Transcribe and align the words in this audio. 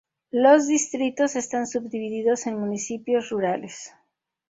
Los 0.31 0.65
distritos 0.65 1.35
están 1.35 1.67
subdivididos 1.67 2.47
en 2.47 2.59
municipios 2.59 3.29
rurales. 3.29 3.93